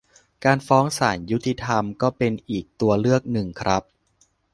[0.45, 3.83] การฟ้องศาลยุติธรรมก็เป็นอีกตัวเลือกหนึ่งครับ